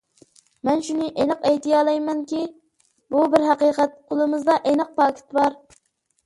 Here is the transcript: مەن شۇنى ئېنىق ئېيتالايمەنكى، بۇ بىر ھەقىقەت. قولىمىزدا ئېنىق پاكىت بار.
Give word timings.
مەن 0.67 0.79
شۇنى 0.85 1.09
ئېنىق 1.23 1.43
ئېيتالايمەنكى، 1.49 2.39
بۇ 3.17 3.27
بىر 3.35 3.45
ھەقىقەت. 3.49 3.95
قولىمىزدا 4.09 4.57
ئېنىق 4.73 4.91
پاكىت 4.97 5.39
بار. 5.41 5.61